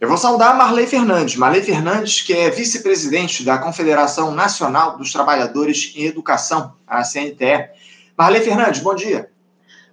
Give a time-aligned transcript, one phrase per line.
[0.00, 1.34] Eu vou saudar a Marley Fernandes.
[1.34, 7.68] Marley Fernandes, que é vice-presidente da Confederação Nacional dos Trabalhadores em Educação, a CNTE.
[8.16, 9.28] Marley Fernandes, bom dia.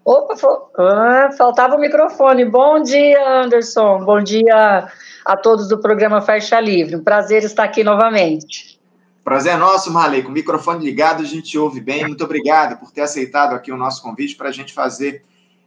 [0.06, 0.36] Opa,
[0.78, 2.46] ah, faltava o microfone.
[2.46, 4.06] Bom dia, Anderson.
[4.06, 4.88] Bom dia
[5.26, 6.98] a todos do programa Faixa Livre.
[6.98, 8.80] Um prazer estar aqui novamente.
[9.24, 10.22] Prazer é nosso, Marley.
[10.22, 12.06] Com o microfone ligado, a gente ouve bem.
[12.06, 15.26] Muito obrigado por ter aceitado aqui o nosso convite para a gente fazer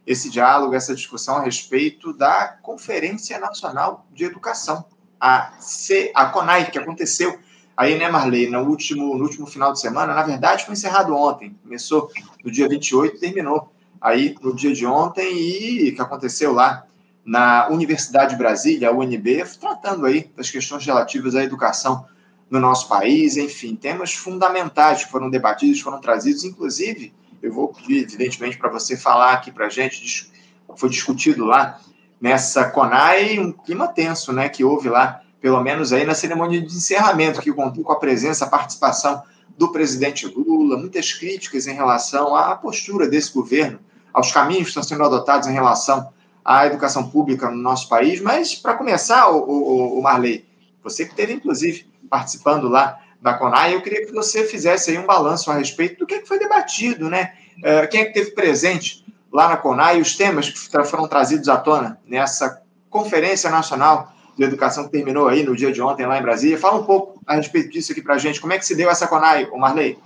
[0.09, 4.83] esse diálogo, essa discussão a respeito da Conferência Nacional de Educação,
[5.21, 7.37] a, C, a CONAI, que aconteceu
[7.77, 10.15] aí, né, Marley, no último, no último final de semana.
[10.15, 11.55] Na verdade, foi encerrado ontem.
[11.61, 12.09] Começou
[12.43, 16.87] no dia 28 e terminou aí no dia de ontem e que aconteceu lá
[17.23, 22.07] na Universidade de Brasília, a UNB, tratando aí das questões relativas à educação
[22.49, 28.03] no nosso país, enfim, temas fundamentais que foram debatidos, foram trazidos, inclusive, eu vou pedir,
[28.03, 30.31] evidentemente, para você falar aqui para a gente,
[30.75, 31.79] foi discutido lá
[32.19, 36.75] nessa CONAI, um clima tenso, né, que houve lá, pelo menos aí na cerimônia de
[36.75, 39.23] encerramento, que contou com a presença, a participação
[39.57, 43.79] do presidente Lula, muitas críticas em relação à postura desse governo
[44.13, 46.11] aos caminhos que estão sendo adotados em relação
[46.43, 48.21] à educação pública no nosso país.
[48.21, 50.45] Mas, para começar, o, o, o, Marley,
[50.83, 55.05] você que esteve, inclusive, participando lá da CONAI, eu queria que você fizesse aí um
[55.05, 57.33] balanço a respeito do que, é foi debatido, né?
[57.57, 61.57] Uh, quem é que esteve presente lá na CONAI, os temas que foram trazidos à
[61.57, 66.21] tona nessa Conferência Nacional de Educação que terminou aí no dia de ontem lá em
[66.21, 66.57] Brasília.
[66.57, 68.39] Fala um pouco a respeito disso aqui para a gente.
[68.39, 69.99] Como é que se deu essa CONAI, o Marley?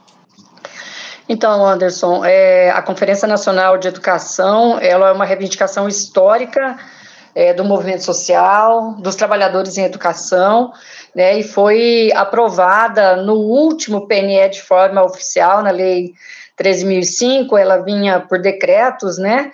[1.30, 6.78] Então, Anderson, é, a Conferência Nacional de Educação ela é uma reivindicação histórica
[7.36, 10.72] é, do movimento social, dos trabalhadores em educação,
[11.16, 16.14] né, e foi aprovada no último PNE de forma oficial, na Lei
[16.62, 19.52] 13.005, ela vinha por decretos, né,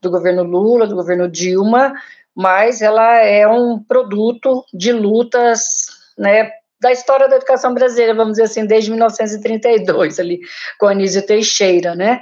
[0.00, 1.94] do governo Lula, do governo Dilma,
[2.34, 5.86] mas ela é um produto de lutas,
[6.18, 10.40] né, da história da educação brasileira, vamos dizer assim, desde 1932, ali,
[10.78, 12.20] com Anísio Teixeira, né?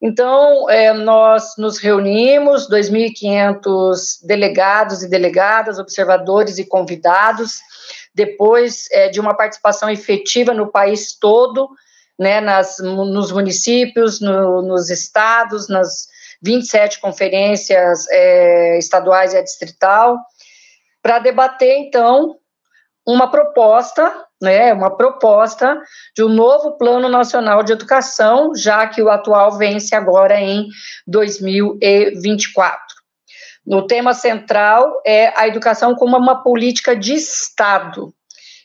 [0.00, 7.58] Então, é, nós nos reunimos, 2.500 delegados e delegadas, observadores e convidados,
[8.14, 11.68] depois é, de uma participação efetiva no país todo,
[12.18, 16.08] né, nas, nos municípios, no, nos estados, nas
[16.40, 20.18] 27 conferências é, estaduais e a distrital,
[21.02, 22.36] para debater, então,
[23.06, 25.80] uma proposta, né, uma proposta
[26.14, 30.66] de um novo Plano Nacional de Educação, já que o atual vence agora em
[31.06, 32.78] 2024.
[33.66, 38.14] No tema central é a educação como uma política de Estado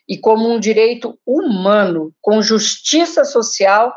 [0.07, 3.93] e como um direito humano, com justiça social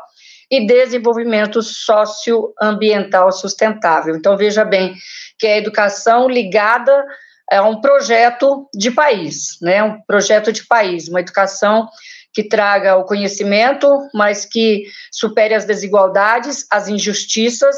[0.49, 4.15] e desenvolvimento socioambiental sustentável.
[4.15, 4.95] Então, veja bem
[5.37, 7.05] que é a educação ligada
[7.51, 9.81] é um projeto de país, né?
[9.83, 11.87] Um projeto de país, uma educação
[12.33, 17.75] que traga o conhecimento, mas que supere as desigualdades, as injustiças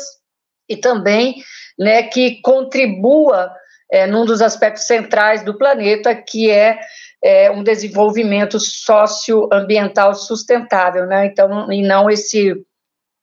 [0.68, 1.36] e também,
[1.78, 3.54] né, que contribua
[3.90, 6.78] é, num dos aspectos centrais do planeta, que é,
[7.24, 11.26] é um desenvolvimento socioambiental sustentável, né?
[11.26, 12.54] Então, e não esse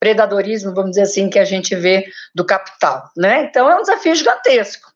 [0.01, 3.45] predadorismo, vamos dizer assim, que a gente vê do capital, né?
[3.45, 4.96] Então, é um desafio gigantesco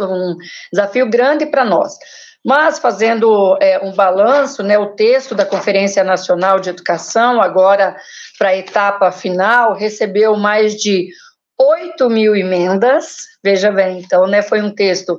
[0.00, 0.36] um
[0.72, 1.94] desafio grande para nós.
[2.44, 7.96] Mas, fazendo é, um balanço, né, o texto da Conferência Nacional de Educação, agora
[8.38, 11.08] para a etapa final, recebeu mais de
[11.58, 13.26] 8 mil emendas.
[13.42, 15.18] Veja bem, então, né, foi um texto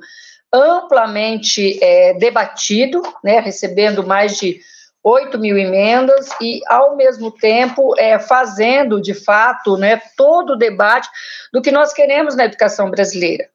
[0.51, 4.61] amplamente é, debatido, né, recebendo mais de
[5.03, 11.07] 8 mil emendas e, ao mesmo tempo, é, fazendo, de fato, né, todo o debate
[11.53, 13.49] do que nós queremos na educação brasileira.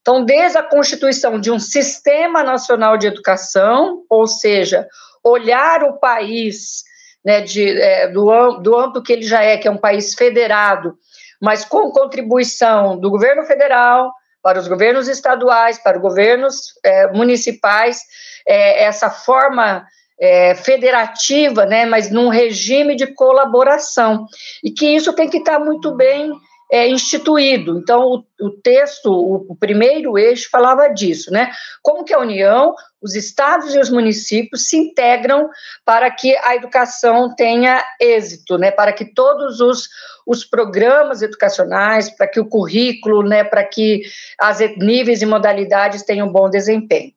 [0.00, 4.88] Então, desde a constituição de um sistema nacional de educação, ou seja,
[5.22, 6.82] olhar o país
[7.24, 10.94] né, de, é, do, do âmbito que ele já é, que é um país federado,
[11.40, 14.12] mas com contribuição do governo federal,
[14.42, 18.02] para os governos estaduais, para os governos é, municipais,
[18.48, 19.86] é, essa forma
[20.18, 24.26] é, federativa, né, mas num regime de colaboração.
[24.64, 26.32] E que isso tem que estar muito bem
[26.70, 27.78] é, instituído.
[27.78, 31.50] Então, o, o texto, o, o, primeiro eixo falava disso, né?
[31.82, 35.50] Como que a União, os estados e os municípios se integram
[35.84, 38.70] para que a educação tenha êxito, né?
[38.70, 39.88] Para que todos os,
[40.26, 43.42] os programas educacionais, para que o currículo, né?
[43.42, 44.02] Para que
[44.40, 47.12] as níveis e modalidades tenham bom desempenho.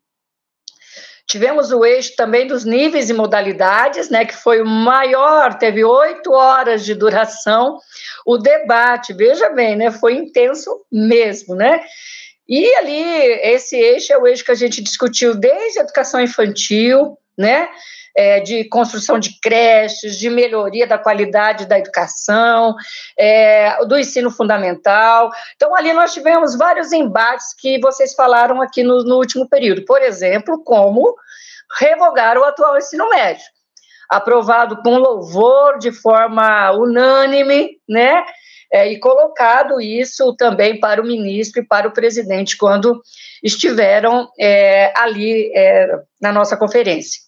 [1.27, 6.31] Tivemos o eixo também dos níveis e modalidades, né, que foi o maior, teve oito
[6.31, 7.79] horas de duração.
[8.25, 11.81] O debate, veja bem, né, foi intenso mesmo, né?
[12.47, 13.01] E ali,
[13.41, 17.69] esse eixo é o eixo que a gente discutiu desde a educação infantil, né?
[18.15, 22.75] É, de construção de creches, de melhoria da qualidade da educação,
[23.18, 25.31] é, do ensino fundamental.
[25.56, 29.83] Então, ali nós tivemos vários embates que vocês falaram aqui no, no último período.
[29.86, 31.15] Por exemplo, como
[31.80, 33.45] revogar o atual ensino médio.
[34.10, 38.24] Aprovado com louvor, de forma unânime, né?
[38.74, 43.00] é, e colocado isso também para o ministro e para o presidente quando
[43.44, 47.21] estiveram é, ali é, na nossa conferência.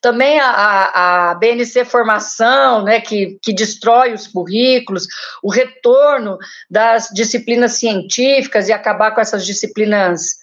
[0.00, 5.06] Também a, a, BNC Formação, né, que, que destrói os currículos,
[5.42, 6.36] o retorno
[6.70, 10.36] das disciplinas científicas e acabar com essas disciplinas,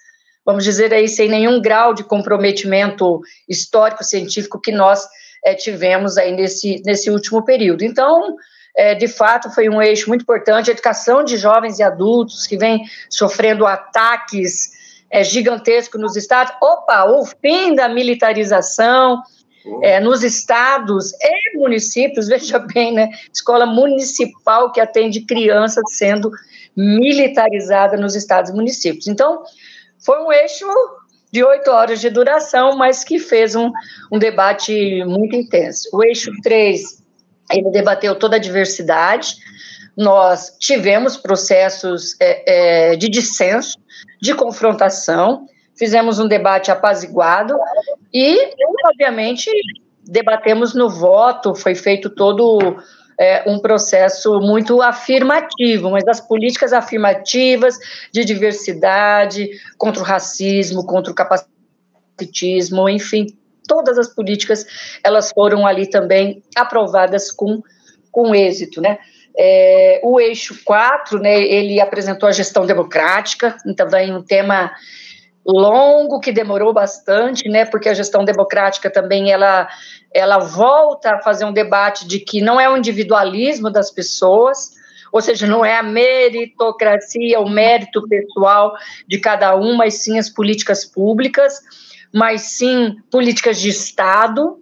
[0.46, 5.08] vamos dizer aí, sem nenhum grau de comprometimento histórico-científico que nós
[5.44, 7.84] é, tivemos aí nesse, nesse último período.
[7.84, 8.36] Então,
[8.76, 10.70] é, de fato, foi um eixo muito importante.
[10.70, 14.81] A educação de jovens e adultos que vem sofrendo ataques
[15.12, 16.54] é, gigantescos nos estados.
[16.62, 19.22] Opa, o fim da militarização.
[19.84, 23.10] É, nos estados e municípios, veja bem, né?
[23.32, 26.32] Escola municipal que atende crianças sendo
[26.76, 29.08] militarizada nos estados e municípios.
[29.08, 29.44] Então,
[30.04, 30.66] foi um eixo
[31.32, 33.72] de oito horas de duração, mas que fez um,
[34.12, 35.90] um debate muito intenso.
[35.94, 37.02] O eixo 3
[37.52, 39.36] ele debateu toda a diversidade.
[39.96, 43.78] Nós tivemos processos é, é, de dissenso,
[44.22, 45.48] de confrontação,
[45.78, 47.58] fizemos um debate apaziguado
[48.14, 48.38] e,
[48.86, 49.50] obviamente,
[50.04, 52.78] debatemos no voto, foi feito todo
[53.20, 57.78] é, um processo muito afirmativo, mas das políticas afirmativas
[58.12, 63.28] de diversidade, contra o racismo, contra o capacitismo, enfim,
[63.68, 64.66] todas as políticas
[65.04, 67.62] elas foram ali também aprovadas com,
[68.12, 68.98] com êxito, né?
[69.38, 74.72] É, o eixo 4, né, ele apresentou a gestão democrática, então daí um tema
[75.46, 79.68] longo que demorou bastante, né, porque a gestão democrática também ela
[80.14, 84.72] ela volta a fazer um debate de que não é o individualismo das pessoas,
[85.10, 88.74] ou seja, não é a meritocracia, o mérito pessoal
[89.08, 91.62] de cada um, mas sim as políticas públicas
[92.14, 94.61] mas sim políticas de Estado,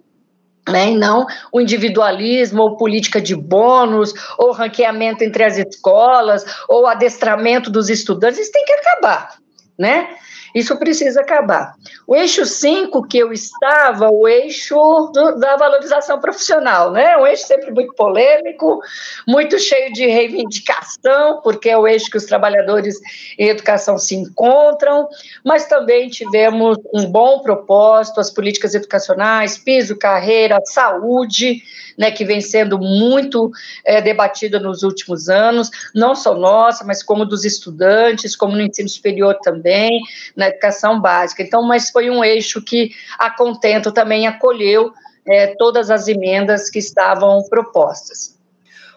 [0.70, 6.86] né, e não o individualismo ou política de bônus, ou ranqueamento entre as escolas, ou
[6.86, 9.36] adestramento dos estudantes, isso tem que acabar,
[9.78, 10.08] né?
[10.54, 11.74] Isso precisa acabar.
[12.06, 14.74] O eixo 5 que eu estava, o eixo
[15.12, 17.16] do, da valorização profissional, né?
[17.16, 18.80] Um eixo sempre muito polêmico,
[19.26, 22.96] muito cheio de reivindicação, porque é o eixo que os trabalhadores
[23.38, 25.08] em educação se encontram,
[25.44, 31.62] mas também tivemos um bom propósito, as políticas educacionais, piso, carreira, saúde,
[32.00, 33.50] né, que vem sendo muito
[33.84, 38.88] é, debatida nos últimos anos, não só nossa, mas como dos estudantes, como no ensino
[38.88, 40.00] superior também,
[40.34, 41.42] na educação básica.
[41.42, 44.94] Então, mas foi um eixo que a Contento também acolheu
[45.28, 48.39] é, todas as emendas que estavam propostas.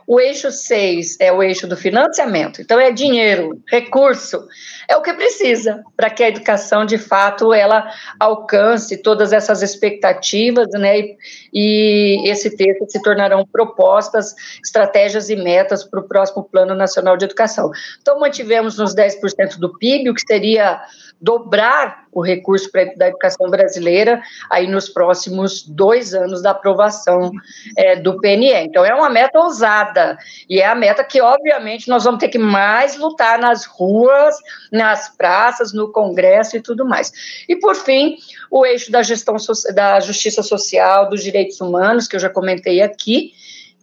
[0.06, 4.48] O eixo 6 é o eixo do financiamento, então é dinheiro, recurso,
[4.88, 7.90] é o que precisa para que a educação, de fato, ela
[8.20, 11.00] alcance todas essas expectativas, né?
[11.00, 11.18] E,
[11.54, 17.26] e esse texto se tornarão propostas, estratégias e metas para o próximo Plano Nacional de
[17.26, 17.72] Educação.
[18.02, 20.82] Então, mantivemos nos 10% do PIB, o que seria
[21.22, 27.31] dobrar o recurso da educação brasileira aí nos próximos dois anos da aprovação
[27.78, 28.54] é, do PNE.
[28.54, 30.18] Então, é uma meta ousada
[30.49, 34.35] e é a meta que, obviamente, nós vamos ter que mais lutar nas ruas,
[34.71, 37.11] nas praças, no Congresso e tudo mais.
[37.47, 38.18] E, por fim,
[38.49, 39.35] o eixo da gestão
[39.73, 43.33] da justiça social, dos direitos humanos, que eu já comentei aqui,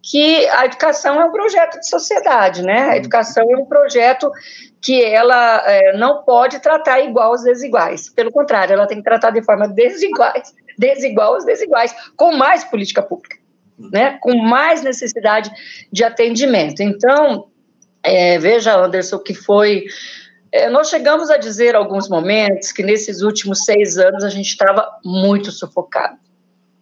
[0.01, 2.89] que a educação é um projeto de sociedade, né?
[2.89, 4.31] A educação é um projeto
[4.81, 8.09] que ela é, não pode tratar igual aos desiguais.
[8.09, 13.03] Pelo contrário, ela tem que tratar de forma desiguais, desigual aos desiguais, com mais política
[13.03, 13.37] pública,
[13.77, 14.17] né?
[14.21, 15.51] com mais necessidade
[15.91, 16.81] de atendimento.
[16.81, 17.47] Então,
[18.03, 19.85] é, veja, Anderson, que foi.
[20.51, 24.99] É, nós chegamos a dizer alguns momentos que nesses últimos seis anos a gente estava
[25.05, 26.17] muito sufocado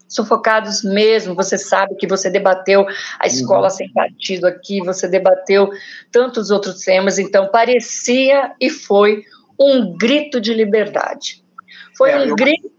[0.10, 1.36] sufocados mesmo.
[1.36, 2.86] Você sabe que você debateu
[3.20, 3.70] a escola uhum.
[3.70, 5.70] sem partido aqui, você debateu
[6.12, 9.24] tantos outros temas, então parecia e foi
[9.58, 11.44] um grito de liberdade.
[11.96, 12.36] Foi é, um eu...
[12.36, 12.72] grito.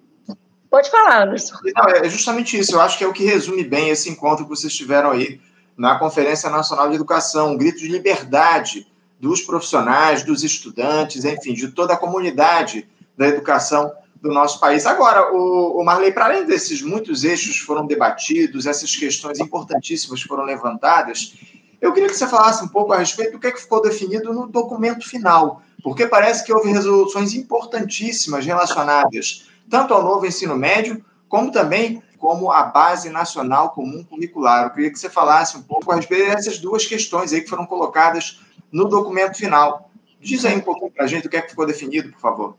[0.68, 1.56] Pode falar, Anderson.
[1.74, 2.74] Não, é justamente isso.
[2.76, 5.40] Eu acho que é o que resume bem esse encontro que vocês tiveram aí
[5.76, 8.86] na Conferência Nacional de Educação, um grito de liberdade
[9.18, 14.84] dos profissionais, dos estudantes, enfim, de toda a comunidade da educação do nosso país.
[14.86, 20.44] Agora, o, o Marley, para além desses muitos eixos foram debatidos, essas questões importantíssimas foram
[20.44, 21.34] levantadas,
[21.80, 24.34] Eu queria que você falasse um pouco a respeito do que, é que ficou definido
[24.34, 31.02] no documento final, porque parece que houve resoluções importantíssimas relacionadas tanto ao novo ensino médio,
[31.28, 34.64] como também como a Base Nacional Comum Curricular.
[34.64, 37.64] Eu queria que você falasse um pouco a respeito dessas duas questões aí que foram
[37.64, 39.90] colocadas no documento final.
[40.20, 42.56] Diz aí um pouquinho para a gente o que é que ficou definido, por favor.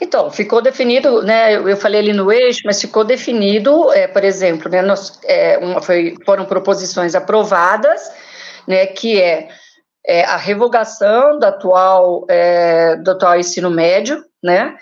[0.00, 4.70] Então, ficou definido, né, eu falei ali no eixo, mas ficou definido, é, por exemplo,
[4.70, 8.10] né, nós, é, uma, foi, foram proposições aprovadas,
[8.66, 9.48] né, que é,
[10.06, 14.76] é a revogação do atual, é, do atual ensino médio, né,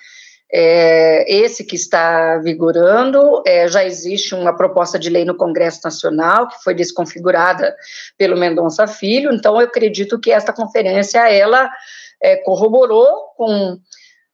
[0.53, 6.49] é, esse que está vigorando, é, já existe uma proposta de lei no Congresso Nacional,
[6.49, 7.75] que foi desconfigurada
[8.19, 11.71] pelo Mendonça Filho, então eu acredito que esta conferência, ela
[12.45, 13.79] corroborou com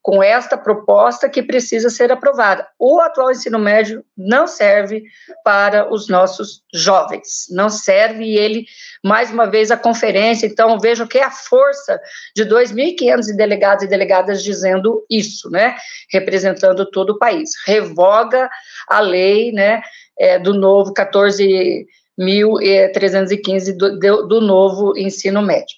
[0.03, 2.67] com esta proposta que precisa ser aprovada.
[2.79, 5.03] O atual ensino médio não serve
[5.45, 8.65] para os nossos jovens, não serve e ele,
[9.05, 12.01] mais uma vez, a conferência, então vejo que é a força
[12.35, 15.77] de 2.500 delegados e delegadas dizendo isso, né,
[16.11, 18.49] representando todo o país, revoga
[18.89, 19.83] a lei, né,
[20.19, 25.77] é, do novo 14.315 do, do, novo ensino médio.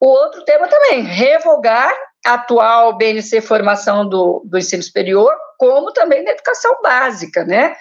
[0.00, 1.92] O outro tema também, revogar
[2.24, 7.74] atual BNC formação do, do ensino superior, como também da educação básica, né?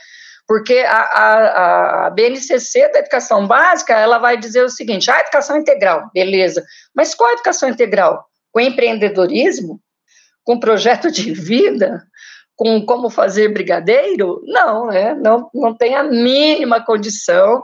[0.48, 5.20] Porque a, a, a, BNCC da educação básica, ela vai dizer o seguinte, a ah,
[5.22, 8.26] educação integral, beleza, mas qual a educação integral?
[8.52, 9.80] Com empreendedorismo?
[10.44, 12.04] Com projeto de vida?
[12.56, 14.42] Com como fazer brigadeiro?
[14.46, 15.14] Não, né?
[15.14, 17.64] Não, não tem a mínima condição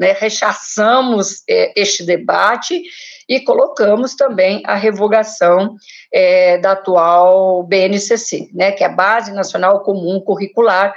[0.00, 2.82] né, rechaçamos é, este debate
[3.28, 5.76] e colocamos também a revogação
[6.10, 10.94] é, da atual BNCC, né, que é a Base Nacional Comum Curricular,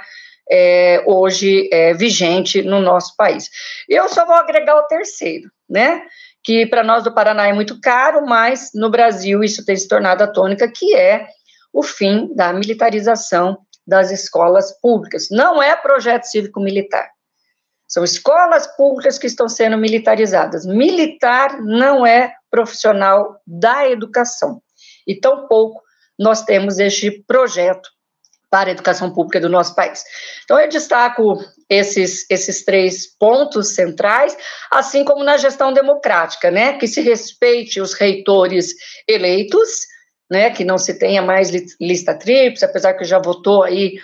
[0.50, 3.50] é, hoje é, vigente no nosso país.
[3.86, 6.00] Eu só vou agregar o terceiro, né,
[6.42, 10.24] que para nós do Paraná é muito caro, mas no Brasil isso tem se tornado
[10.24, 11.26] a tônica, que é
[11.74, 15.28] o fim da militarização das escolas públicas.
[15.30, 17.13] Não é projeto cívico-militar.
[17.94, 20.66] São escolas públicas que estão sendo militarizadas.
[20.66, 24.60] Militar não é profissional da educação.
[25.06, 25.80] E tampouco
[26.18, 27.88] nós temos este projeto
[28.50, 30.02] para a educação pública do nosso país.
[30.42, 31.38] Então, eu destaco
[31.70, 34.36] esses, esses três pontos centrais,
[34.72, 38.74] assim como na gestão democrática, né, que se respeite os reitores
[39.06, 39.70] eleitos,
[40.28, 43.94] né, que não se tenha mais lista tríplice, apesar que já votou aí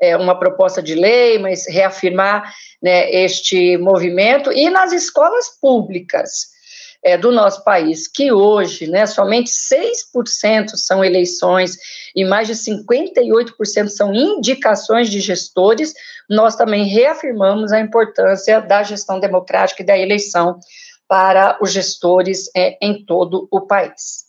[0.00, 2.52] é, uma proposta de lei, mas reafirmar
[2.82, 6.56] né, este movimento, e nas escolas públicas
[7.02, 11.76] é, do nosso país, que hoje né, somente 6% são eleições
[12.14, 15.94] e mais de 58% são indicações de gestores,
[16.28, 20.58] nós também reafirmamos a importância da gestão democrática e da eleição
[21.06, 24.28] para os gestores é, em todo o país.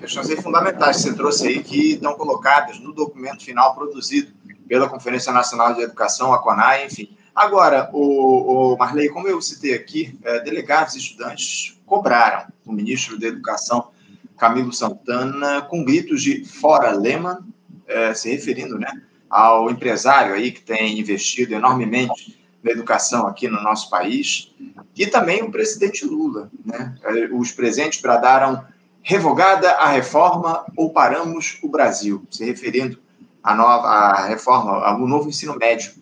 [0.00, 4.32] Questões fundamentais que você trouxe aí que estão colocadas no documento final produzido
[4.68, 7.16] pela Conferência Nacional de Educação, a CONAI, enfim.
[7.34, 13.18] Agora, o, o Marley, como eu citei aqui, é, delegados e estudantes cobraram o ministro
[13.18, 13.90] da Educação,
[14.38, 17.38] Camilo Santana, com gritos de fora Lehman,
[17.86, 18.90] é, se referindo né,
[19.30, 24.52] ao empresário aí que tem investido enormemente na educação aqui no nosso país,
[24.96, 26.50] e também o presidente Lula.
[26.64, 26.94] Né?
[27.04, 28.64] É, os presentes bradaram
[29.02, 32.98] revogada a reforma ou paramos o Brasil, se referindo
[33.46, 35.92] a nova a reforma, o novo ensino médio.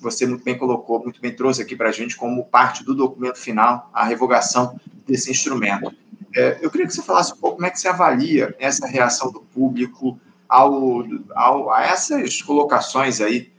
[0.00, 3.38] Você muito bem colocou, muito bem trouxe aqui para a gente como parte do documento
[3.38, 5.94] final a revogação desse instrumento.
[6.34, 9.30] É, eu queria que você falasse um pouco como é que você avalia essa reação
[9.30, 11.04] do público ao,
[11.36, 13.52] ao a essas colocações aí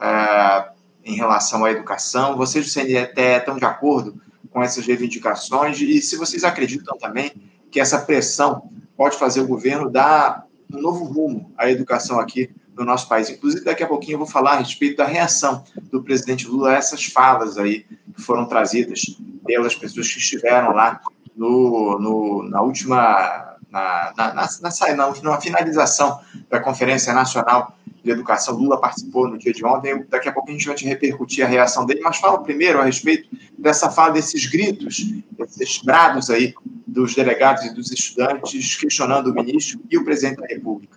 [0.00, 0.68] é,
[1.04, 2.36] em relação à educação.
[2.36, 4.20] Vocês do até estão de acordo
[4.52, 7.32] com essas reivindicações e se vocês acreditam também
[7.72, 12.84] que essa pressão pode fazer o governo dar um novo rumo à educação aqui no
[12.84, 13.30] nosso país.
[13.30, 16.74] Inclusive, daqui a pouquinho eu vou falar a respeito da reação do presidente Lula a
[16.74, 19.02] essas falas aí que foram trazidas
[19.44, 21.00] pelas pessoas que estiveram lá
[21.36, 23.50] no, no na última.
[23.70, 28.54] Na, na, na, na, na finalização da Conferência Nacional de Educação.
[28.54, 30.04] Lula participou no dia de ontem.
[30.08, 32.84] Daqui a pouquinho a gente vai te repercutir a reação dele, mas fala primeiro a
[32.84, 33.28] respeito
[33.58, 36.54] dessa fala, desses gritos, desses brados aí
[36.86, 40.93] dos delegados e dos estudantes questionando o ministro e o presidente da República.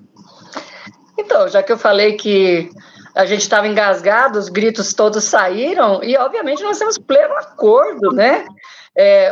[1.27, 2.69] Então, já que eu falei que
[3.13, 8.45] a gente estava engasgado, os gritos todos saíram, e obviamente nós temos pleno acordo, né?
[8.97, 9.29] É,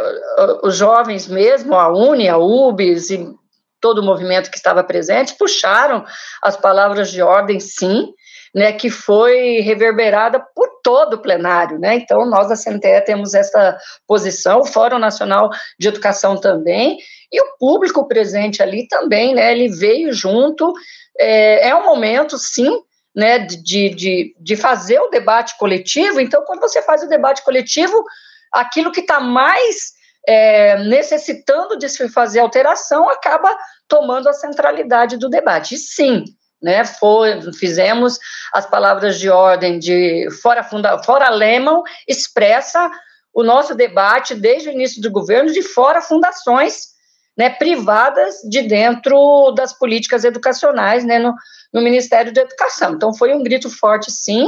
[0.61, 3.33] os jovens mesmo, a UNE, a UBS e
[3.79, 6.03] todo o movimento que estava presente, puxaram
[6.43, 8.09] as palavras de ordem, sim,
[8.53, 11.95] né, que foi reverberada por todo o plenário, né?
[11.95, 15.49] Então, nós da CNTE temos essa posição, o Fórum Nacional
[15.79, 16.97] de Educação também,
[17.31, 19.51] e o público presente ali também, né?
[19.51, 20.73] Ele veio junto.
[21.19, 22.81] É, é um momento, sim,
[23.15, 26.19] né, de, de, de fazer o debate coletivo.
[26.19, 28.03] Então, quando você faz o debate coletivo,
[28.51, 29.93] aquilo que está mais
[30.27, 33.55] é, necessitando de se fazer alteração acaba
[33.87, 35.75] tomando a centralidade do debate.
[35.75, 36.25] E sim,
[36.61, 38.19] né, foi, fizemos
[38.51, 42.89] as palavras de ordem de fora, funda, fora Lehman, expressa
[43.33, 46.94] o nosso debate desde o início do governo de fora fundações
[47.37, 51.33] né, privadas de dentro das políticas educacionais né, no,
[51.73, 52.93] no Ministério da Educação.
[52.93, 54.47] Então, foi um grito forte, sim.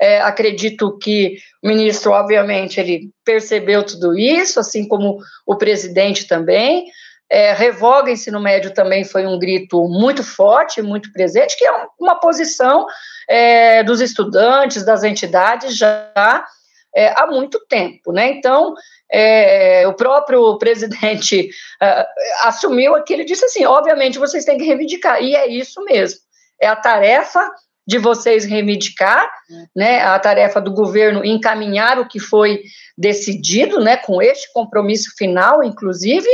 [0.00, 6.86] É, acredito que o ministro, obviamente, ele percebeu tudo isso, assim como o presidente também.
[7.30, 12.18] É, revoga ensino médio também foi um grito muito forte, muito presente, que é uma
[12.20, 12.86] posição
[13.28, 16.46] é, dos estudantes, das entidades já
[16.94, 18.30] é, há muito tempo, né?
[18.30, 18.74] Então,
[19.10, 21.50] é, o próprio presidente
[21.82, 22.04] uh,
[22.48, 26.20] assumiu aqui, ele disse assim, obviamente vocês têm que reivindicar, e é isso mesmo,
[26.60, 27.50] é a tarefa
[27.86, 29.30] de vocês reivindicar,
[29.74, 32.62] né, a tarefa do governo encaminhar o que foi
[32.96, 36.28] decidido, né, com este compromisso final, inclusive,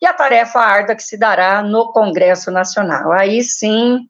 [0.00, 3.12] e a tarefa árdua que se dará no Congresso Nacional.
[3.12, 4.00] Aí sim,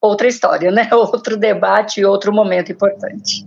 [0.00, 0.88] outra história, né?
[0.92, 3.46] Outro debate e outro momento importante.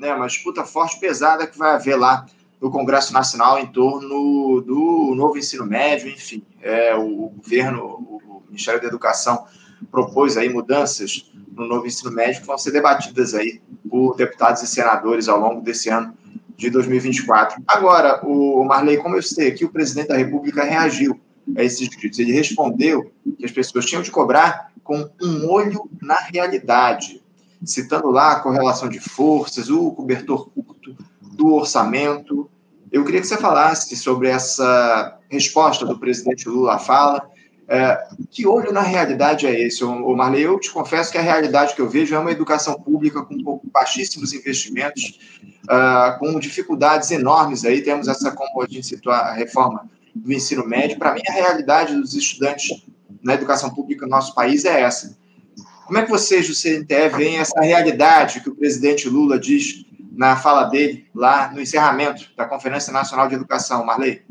[0.00, 2.26] É uma disputa forte, pesada que vai haver lá
[2.62, 6.44] no Congresso Nacional em torno do novo ensino médio, enfim.
[6.62, 9.44] É, o governo, o Ministério da Educação
[9.90, 14.66] propôs aí mudanças no novo ensino médio que vão ser debatidas aí por deputados e
[14.68, 16.16] senadores ao longo desse ano
[16.56, 17.60] de 2024.
[17.66, 21.20] Agora, o Marley, como eu sei aqui, o presidente da República reagiu
[21.56, 22.20] a esses pedidos.
[22.20, 27.20] Ele respondeu que as pessoas tinham de cobrar com um olho na realidade,
[27.64, 32.48] citando lá a correlação de forças, o cobertor curto do orçamento.
[32.92, 37.26] Eu queria que você falasse sobre essa resposta do presidente Lula à fala.
[37.66, 37.98] É,
[38.30, 40.42] que olho na realidade é esse, o Marley?
[40.42, 44.34] Eu te confesso que a realidade que eu vejo é uma educação pública com baixíssimos
[44.34, 45.18] investimentos,
[45.64, 47.80] uh, com dificuldades enormes aí.
[47.80, 50.98] Temos essa, como a gente citou, a reforma do ensino médio.
[50.98, 52.84] Para mim, a realidade dos estudantes
[53.22, 55.16] na educação pública no nosso país é essa.
[55.86, 60.36] Como é que vocês do CNTE veem essa realidade que o presidente Lula diz na
[60.36, 64.22] fala dele lá no encerramento da Conferência Nacional de Educação, Marley?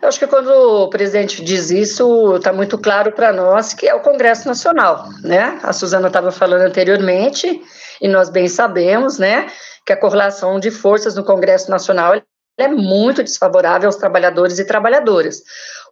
[0.00, 3.94] Eu acho que quando o presidente diz isso, está muito claro para nós que é
[3.94, 5.58] o Congresso Nacional, né?
[5.62, 7.60] A Suzana estava falando anteriormente,
[8.00, 9.46] e nós bem sabemos, né,
[9.84, 12.14] que a correlação de forças no Congresso Nacional
[12.58, 15.42] é muito desfavorável aos trabalhadores e trabalhadoras.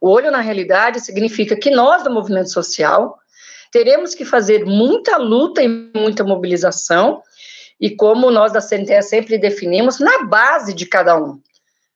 [0.00, 3.18] O olho na realidade significa que nós, do movimento social,
[3.70, 7.22] teremos que fazer muita luta e muita mobilização,
[7.84, 11.38] e como nós da CNTE sempre definimos, na base de cada um.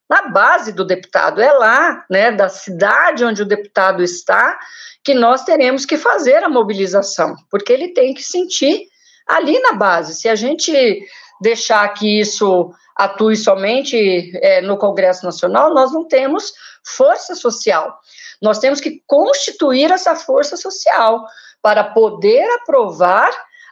[0.06, 4.58] Na base do deputado, é lá, né, da cidade onde o deputado está,
[5.02, 8.82] que nós teremos que fazer a mobilização, porque ele tem que sentir
[9.26, 10.14] ali na base.
[10.14, 11.00] Se a gente
[11.40, 16.52] deixar que isso atue somente é, no Congresso Nacional, nós não temos
[16.84, 17.98] força social.
[18.42, 21.24] Nós temos que constituir essa força social
[21.62, 23.30] para poder aprovar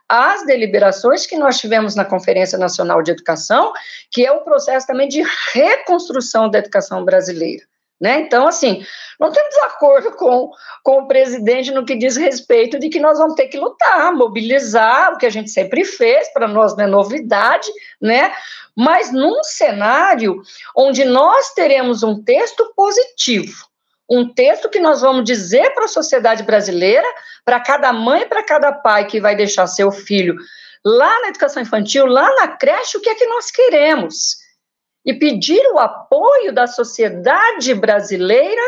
[0.09, 3.73] as deliberações que nós tivemos na Conferência Nacional de Educação,
[4.11, 7.65] que é o processo também de reconstrução da educação brasileira.
[7.99, 8.21] Né?
[8.21, 8.85] Então, assim,
[9.19, 10.51] não temos acordo com,
[10.83, 15.15] com o presidente no que diz respeito de que nós vamos ter que lutar, mobilizar,
[15.15, 17.69] o que a gente sempre fez, para nós não é novidade,
[18.01, 18.35] né?
[18.77, 20.43] mas num cenário
[20.77, 23.67] onde nós teremos um texto positivo,
[24.09, 27.07] um texto que nós vamos dizer para a sociedade brasileira,
[27.45, 30.37] para cada mãe para cada pai que vai deixar seu filho
[30.85, 34.37] lá na educação infantil, lá na creche, o que é que nós queremos
[35.05, 38.63] e pedir o apoio da sociedade brasileira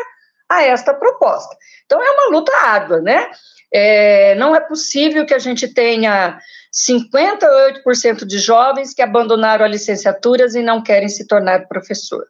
[0.48, 1.57] a esta proposta.
[1.85, 3.31] Então, é uma luta árdua, né?
[3.72, 6.38] É, não é possível que a gente tenha
[6.72, 12.27] 58% de jovens que abandonaram as licenciaturas e não querem se tornar professor.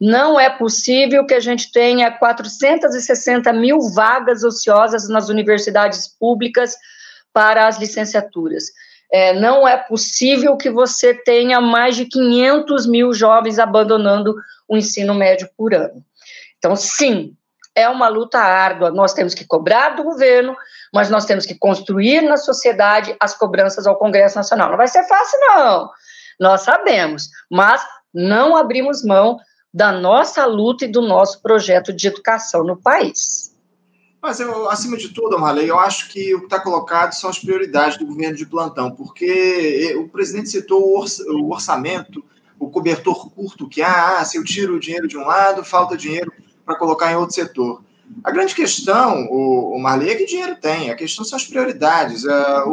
[0.00, 6.76] Não é possível que a gente tenha 460 mil vagas ociosas nas universidades públicas
[7.32, 8.64] para as licenciaturas.
[9.10, 14.34] É, não é possível que você tenha mais de 500 mil jovens abandonando
[14.68, 16.04] o ensino médio por ano.
[16.58, 17.34] Então, sim,
[17.74, 18.90] é uma luta árdua.
[18.90, 20.56] Nós temos que cobrar do governo,
[20.92, 24.70] mas nós temos que construir na sociedade as cobranças ao Congresso Nacional.
[24.70, 25.90] Não vai ser fácil, não.
[26.40, 27.82] Nós sabemos, mas
[28.12, 29.38] não abrimos mão
[29.76, 33.54] da nossa luta e do nosso projeto de educação no país.
[34.22, 37.38] Mas, eu, acima de tudo, Marley, eu acho que o que está colocado são as
[37.38, 42.24] prioridades do governo de plantão, porque o presidente citou o orçamento,
[42.58, 45.94] o cobertor curto que há, ah, se eu tiro o dinheiro de um lado, falta
[45.94, 46.32] dinheiro
[46.64, 47.82] para colocar em outro setor.
[48.24, 52.26] A grande questão, o, Marley, é que dinheiro tem, a questão são as prioridades.
[52.26, 52.64] A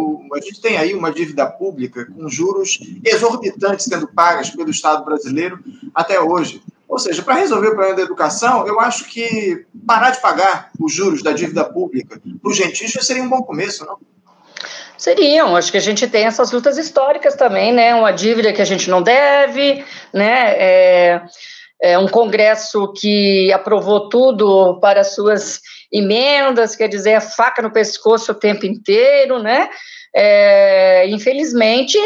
[0.41, 5.59] gente tem aí uma dívida pública com juros exorbitantes sendo pagas pelo Estado brasileiro
[5.93, 6.63] até hoje.
[6.93, 10.93] Ou seja, para resolver o problema da educação, eu acho que parar de pagar os
[10.93, 13.97] juros da dívida pública para os gentis seria um bom começo, não?
[14.95, 17.95] Seriam, acho que a gente tem essas lutas históricas também, né?
[17.95, 20.53] Uma dívida que a gente não deve, né?
[20.55, 21.21] É,
[21.81, 28.33] é um Congresso que aprovou tudo para suas emendas, quer dizer, a faca no pescoço
[28.33, 29.67] o tempo inteiro, né?
[30.15, 31.97] É, infelizmente,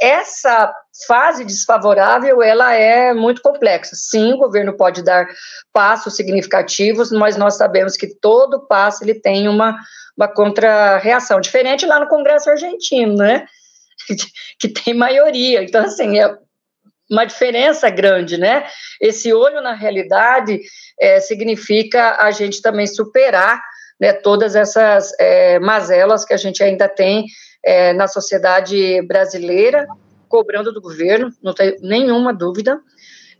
[0.00, 0.72] essa
[1.06, 3.92] fase desfavorável ela é muito complexa.
[3.94, 5.26] Sim, o governo pode dar
[5.72, 9.78] passos significativos, mas nós sabemos que todo passo ele tem uma,
[10.16, 13.46] uma contra-reação, diferente lá no Congresso argentino, né?
[14.58, 15.62] que tem maioria.
[15.62, 16.36] Então, assim, é
[17.10, 18.66] uma diferença grande, né?
[19.00, 20.60] Esse olho na realidade
[20.98, 23.60] é, significa a gente também superar
[24.00, 27.26] né, todas essas é, mazelas que a gente ainda tem
[27.62, 29.86] é, na sociedade brasileira,
[30.28, 32.80] cobrando do governo, não tenho nenhuma dúvida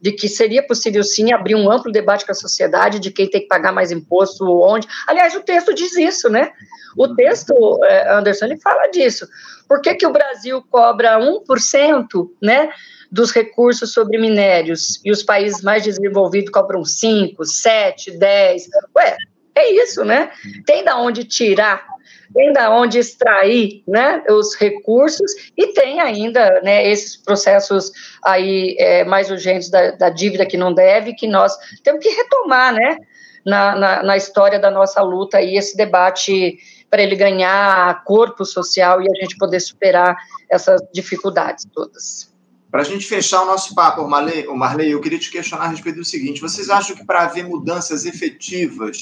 [0.00, 3.42] de que seria possível sim abrir um amplo debate com a sociedade de quem tem
[3.42, 4.88] que pagar mais imposto, onde.
[5.06, 6.52] Aliás, o texto diz isso, né?
[6.96, 9.28] O texto, é, Anderson, ele fala disso.
[9.68, 12.70] Por que, que o Brasil cobra 1%, né?
[13.10, 18.68] dos recursos sobre minérios e os países mais desenvolvidos cobram 5, 7, 10.
[18.96, 19.16] Ué,
[19.54, 20.30] é isso, né?
[20.64, 21.84] Tem da onde tirar,
[22.32, 27.90] tem da onde extrair, né, os recursos e tem ainda, né, esses processos
[28.24, 32.72] aí é, mais urgentes da, da, dívida que não deve, que nós temos que retomar,
[32.72, 32.96] né,
[33.44, 36.58] na, na, na história da nossa luta aí, esse debate
[36.88, 40.16] para ele ganhar corpo social e a gente poder superar
[40.48, 42.29] essas dificuldades todas.
[42.70, 45.96] Para a gente fechar o nosso papo, Marley, Marley, eu queria te questionar a respeito
[45.96, 48.98] do seguinte: vocês acham que para haver mudanças efetivas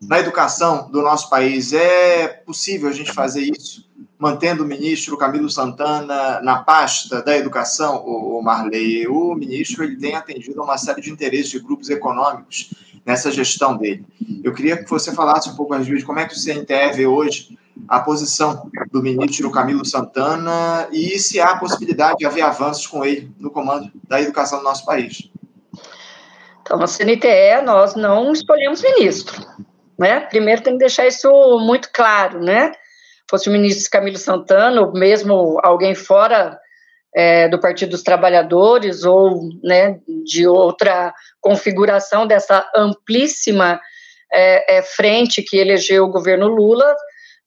[0.00, 5.50] na educação do nosso país é possível a gente fazer isso, mantendo o ministro Camilo
[5.50, 9.08] Santana na pasta da educação, o Marley?
[9.08, 12.70] O ministro ele tem atendido a uma série de interesses de grupos econômicos
[13.04, 14.04] nessa gestão dele.
[14.44, 16.96] Eu queria que você falasse um pouco a respeito de como é que o CNTE
[16.96, 22.86] vê hoje a posição do ministro Camilo Santana e se há possibilidade de haver avanços
[22.86, 25.30] com ele no comando da educação do nosso país.
[26.62, 29.44] Então, na CNTE, nós não escolhemos ministro.
[29.98, 30.20] Né?
[30.20, 32.72] Primeiro tem que deixar isso muito claro, né?
[33.28, 36.58] Fosse o ministro Camilo Santana, ou mesmo alguém fora
[37.14, 43.80] é, do Partido dos Trabalhadores, ou né, de outra configuração dessa amplíssima
[44.32, 46.94] é, é, frente que elegeu o governo Lula,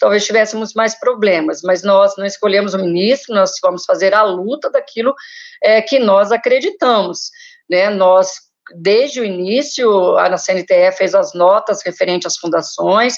[0.04, 4.70] talvez tivéssemos mais problemas, mas nós não escolhemos o ministro, nós vamos fazer a luta
[4.70, 5.16] daquilo
[5.64, 7.32] é, que nós acreditamos,
[7.70, 8.34] né, nós,
[8.76, 13.16] desde o início, a CNTE fez as notas referentes às fundações,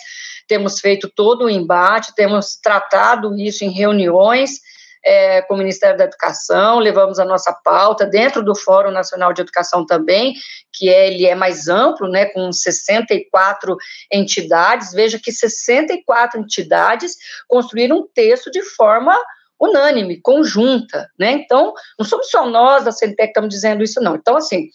[0.47, 4.59] temos feito todo o embate, temos tratado isso em reuniões,
[5.05, 9.41] é, com o Ministério da Educação, levamos a nossa pauta dentro do Fórum Nacional de
[9.41, 10.33] Educação também,
[10.73, 13.77] que é, ele é mais amplo, né, com 64
[14.11, 14.91] entidades.
[14.91, 17.15] Veja que 64 entidades
[17.47, 19.15] construíram um texto de forma
[19.59, 21.31] unânime, conjunta, né?
[21.31, 24.15] Então, não somos só nós da CNTEC que estamos dizendo isso, não.
[24.15, 24.67] Então, assim,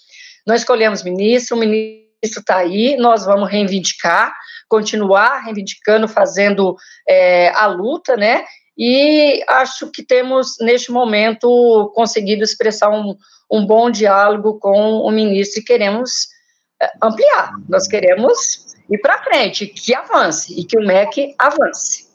[0.47, 4.35] nós escolhemos ministro, o ministro está aí, nós vamos reivindicar,
[4.69, 8.45] continuar reivindicando, fazendo é, a luta, né?
[8.83, 13.15] E acho que temos, neste momento, conseguido expressar um,
[13.53, 16.29] um bom diálogo com o ministro e queremos
[16.81, 22.09] é, ampliar, nós queremos ir para frente, que avance e que o MEC avance.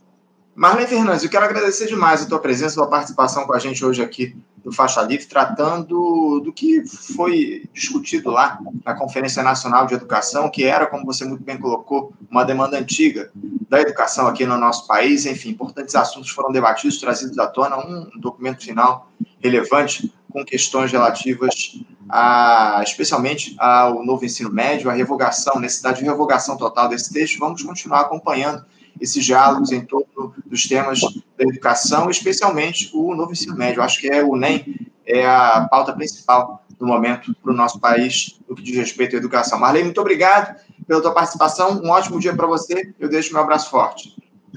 [0.56, 3.86] Marlene Fernandes, eu quero agradecer demais a tua presença, a tua participação com a gente
[3.86, 9.94] hoje aqui do Faixa Livre, tratando do que foi discutido lá na Conferência Nacional de
[9.94, 13.30] Educação, que era, como você muito bem colocou, uma demanda antiga
[13.70, 15.28] da educação aqui no nosso país.
[15.28, 19.08] Enfim, importantes assuntos foram debatidos, trazidos à tona, um documento final
[19.40, 26.58] relevante com questões relativas a, especialmente ao novo ensino médio, a revogação, necessidade de revogação
[26.58, 27.38] total desse texto.
[27.38, 28.66] Vamos continuar acompanhando
[29.00, 33.82] esses diálogos em torno dos temas da educação, especialmente o novo ensino médio.
[33.82, 38.40] Acho que é o NEM é a pauta principal do momento para o nosso país
[38.50, 39.60] no que diz respeito à educação.
[39.60, 41.82] Marlene, muito obrigado pela tua participação.
[41.84, 42.94] Um ótimo dia para você.
[43.00, 44.16] Eu deixo meu abraço forte.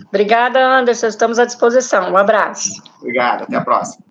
[0.08, 1.06] Obrigada, Anderson.
[1.06, 2.12] Estamos à disposição.
[2.12, 2.82] Um abraço.
[2.98, 3.42] Obrigado.
[3.42, 4.04] Até a próxima.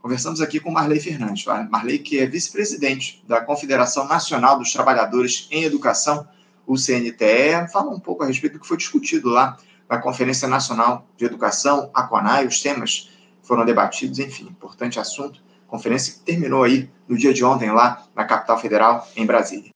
[0.00, 1.44] Conversamos aqui com Marley Fernandes.
[1.68, 6.26] Marley, que é vice-presidente da Confederação Nacional dos Trabalhadores em Educação,
[6.66, 9.56] o CNTE, fala um pouco a respeito do que foi discutido lá
[9.88, 13.10] na Conferência Nacional de Educação, a CONAI, os temas
[13.42, 15.40] foram debatidos, enfim, importante assunto.
[15.68, 19.70] Conferência que terminou aí no dia de ontem, lá na capital federal, em Brasília.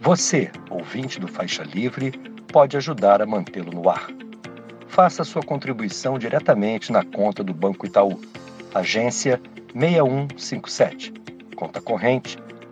[0.00, 2.12] Você, ouvinte do Faixa Livre,
[2.52, 4.08] pode ajudar a mantê-lo no ar.
[4.88, 8.20] Faça sua contribuição diretamente na conta do Banco Itaú,
[8.74, 9.40] agência
[9.72, 11.14] 6157,
[11.54, 12.36] conta corrente